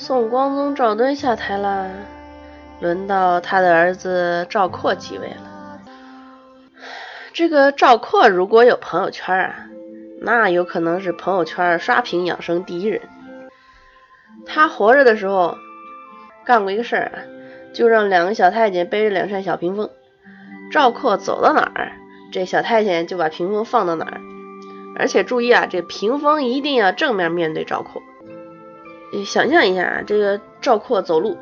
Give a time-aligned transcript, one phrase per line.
[0.00, 1.90] 宋光宗赵敦下台了，
[2.80, 5.80] 轮到他的儿子赵括继位了。
[7.32, 9.66] 这个赵括如果有朋友圈啊，
[10.20, 13.02] 那有可能是朋友圈刷屏养生第一人。
[14.46, 15.58] 他活着的时候
[16.44, 17.18] 干过一个事儿啊，
[17.74, 19.90] 就让两个小太监背着两扇小屏风，
[20.70, 21.90] 赵括走到哪儿，
[22.32, 24.20] 这小太监就把屏风放到哪儿。
[24.96, 28.00] 而且注意啊，这屏风一定要正面面对赵括。
[29.12, 31.36] 你想象一下，这个赵括走路，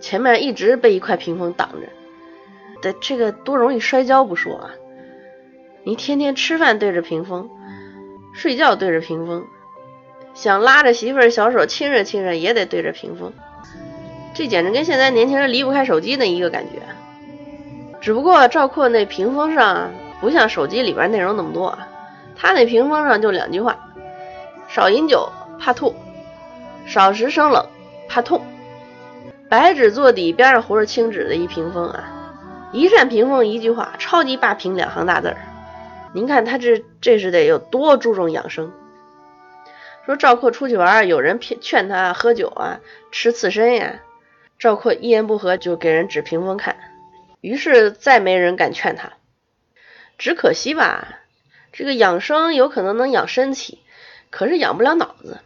[0.00, 1.88] 前面一直被一块屏风挡着，
[2.82, 4.70] 的这个多容易摔跤不说啊，
[5.82, 7.48] 你天天吃饭对着屏风，
[8.34, 9.44] 睡觉对着屏风，
[10.34, 13.32] 想拉着媳妇儿小手亲热亲热也得对着屏风，
[14.34, 16.82] 这简直跟现在年轻人离不开手机那一个感觉。
[18.00, 19.90] 只不过赵括那屏风上
[20.20, 21.88] 不像手机里边内容那么多啊。
[22.36, 23.76] 他那屏风上就两句话：
[24.68, 25.28] 少饮酒
[25.58, 25.94] 怕吐，
[26.86, 27.68] 少食生冷
[28.08, 28.46] 怕痛。
[29.48, 35.36] 白纸做底，边上糊着青纸的一屏风啊，一扇屏风一句话，超级霸屏两行大字儿。
[36.14, 38.72] 您看他这这是得有多注重养生。
[40.04, 44.00] 说赵括出去玩，有人骗劝他喝酒啊，吃刺身呀，
[44.58, 46.76] 赵括一言不合就给人指屏风看，
[47.40, 49.12] 于是再没人敢劝他。
[50.18, 51.18] 只可惜吧。
[51.72, 53.80] 这个养生有可能能养身体，
[54.30, 55.40] 可是养不了脑子。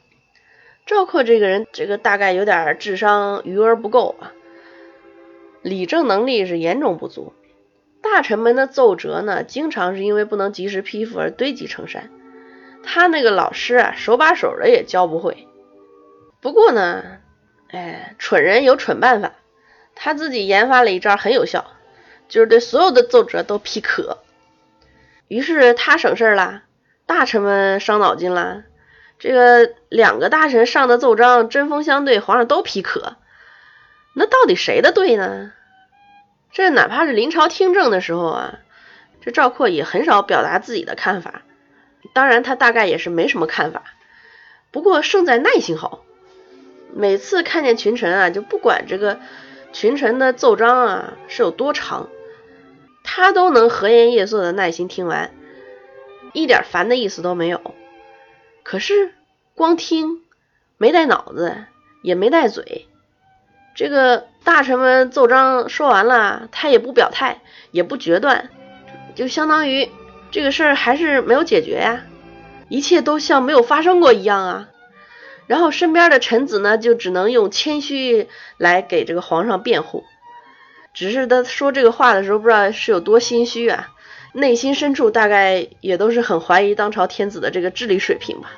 [0.90, 4.32] 赵括这个人，这个大概有点智商余额不够啊，
[5.62, 7.32] 理政能力是严重不足。
[8.02, 12.10] 大臣们的奏折呢，经常是因为不能及时批复而堆积成山。
[12.82, 15.46] 他那个老师啊，手把手的也教不会。
[16.40, 17.04] 不过呢，
[17.68, 19.34] 哎，蠢人有蠢办法，
[19.94, 21.66] 他自己研发了一招很有效，
[22.26, 24.18] 就是对所有的奏折都批可。
[25.28, 26.64] 于是他省事儿了，
[27.06, 28.64] 大臣们伤脑筋了。
[29.20, 33.16] 这个两个大臣上的奏章针锋相对，皇上都批可。
[34.14, 35.52] 那到底谁的对呢？
[36.50, 38.58] 这哪怕是临朝听政的时候啊，
[39.20, 41.42] 这赵括也很少表达自己的看法。
[42.14, 43.84] 当然，他大概也是没什么看法。
[44.72, 46.02] 不过胜在耐心好，
[46.94, 49.20] 每次看见群臣啊，就不管这个
[49.72, 52.08] 群臣的奏章啊是有多长。
[53.04, 55.30] 他都能和颜悦色的耐心听完，
[56.32, 57.74] 一点烦的意思都没有。
[58.62, 59.12] 可是
[59.54, 60.22] 光听，
[60.78, 61.64] 没带脑子，
[62.02, 62.86] 也没带嘴。
[63.74, 67.40] 这个大臣们奏章说完了，他也不表态，
[67.70, 68.50] 也不决断，
[69.14, 69.90] 就相当于
[70.30, 72.02] 这个事儿还是没有解决呀，
[72.68, 74.68] 一切都像没有发生过一样啊。
[75.46, 80.04] 然后身边的臣子呢，就只能用谦虚来给这个皇上辩护。
[80.92, 83.88] 只是他说这个话的时候，不知道是有多心虚啊，
[84.32, 88.50] 内心深处大概也都是很怀疑当朝天子的这个智力水平吧。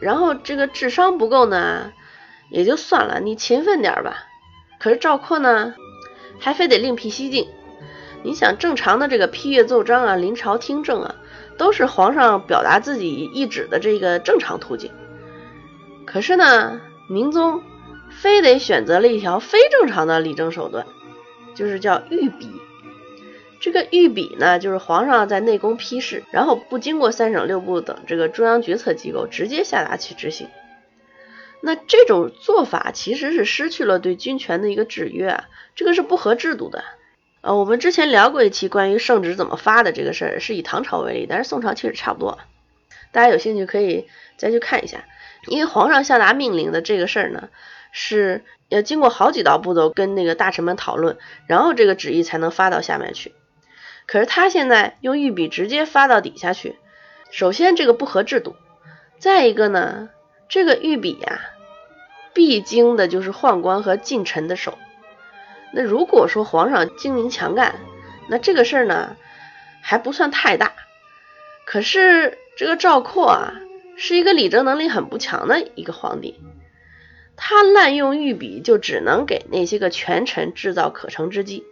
[0.00, 1.92] 然后这个智商不够呢，
[2.50, 4.24] 也就算了，你勤奋点吧。
[4.78, 5.74] 可是赵括呢，
[6.38, 7.48] 还非得另辟蹊径。
[8.22, 11.14] 你想，正常的这个批阅奏章啊、临朝听政啊，
[11.56, 14.90] 都是皇上表达自己意志的这个正常途径。
[16.06, 17.62] 可是呢，明宗
[18.10, 20.86] 非得选择了一条非正常的理政手段。
[21.54, 22.55] 就是叫御笔，
[23.66, 30.48] 这个御笔呢，就是皇上在内宫批示，然后不经过三省六部等这个中央决策机构，直接下达去执行。
[31.62, 36.84] 那这种做法其实是失去了对军权的一个制约啊，这个是不合制度的。
[37.40, 42.38] 呃，我们之前聊过一期关于圣旨怎么发的这个事儿，是以唐朝为例，但是宋朝其实差不多。
[43.10, 44.06] 大家有兴趣可以
[44.36, 45.04] 再去看一下，
[45.48, 47.48] 因为皇上下达命令的这个事儿呢，
[47.90, 48.44] 是。
[48.68, 53.32] 要经过好几道步骤，跟那个大臣们讨论，然后这个旨意才能发到下面去。
[54.06, 56.76] 可是他现在用御笔直接发到底下去，
[57.30, 58.54] 首先这个不合制度，
[59.18, 60.10] 再一个呢，
[60.48, 61.40] 这个御笔呀，
[62.32, 64.78] 必经的就是宦官和近臣的手。
[65.72, 67.74] 那如果说皇上精明强干，
[68.28, 69.16] 那这个事儿呢
[69.82, 70.72] 还不算太大。
[71.64, 73.54] 可是这个赵括啊，
[73.96, 76.40] 是一个理政能力很不强的一个皇帝。
[77.36, 81.64] 他滥用御笔，就只能给那些个权臣制造可乘之机。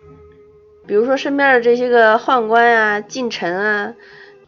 [0.87, 3.95] 比如说身边的这些个宦官啊、近臣啊，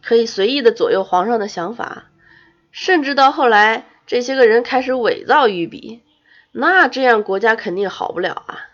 [0.03, 2.05] 可以随意的左右皇上的想法，
[2.71, 6.01] 甚至到后来这些个人开始伪造御笔，
[6.51, 8.69] 那这样国家肯定好不了啊！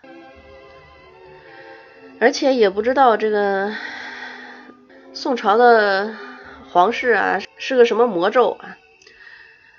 [2.20, 3.72] 而且也不知道这个
[5.14, 6.14] 宋朝的
[6.68, 8.76] 皇室啊是个什么魔咒啊！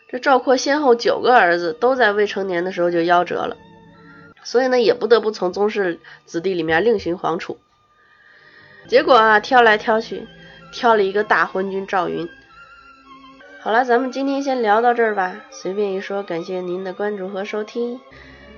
[0.10, 3.58] 这赵括先后九个儿子都在未成年的时候就夭折了，
[4.44, 7.60] 所以呢也不得不从宗室子弟里面另寻皇储。
[8.88, 10.28] 结果啊挑来挑去，
[10.72, 12.28] 挑了一个大昏君赵云。
[13.60, 15.36] 好了，咱们今天先聊到这儿吧。
[15.50, 18.00] 随便一说，感谢您的关注和收听。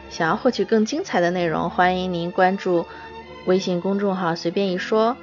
[0.10, 2.86] 想要获取更精彩的内容，欢迎您关注
[3.46, 5.16] 微信公众号“随便一说”，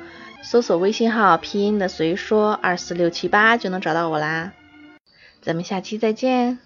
[0.42, 4.52] 搜索微信号拼音的“随说二四六七八”就能找到我啦。
[5.42, 6.58] 咱们下期再见。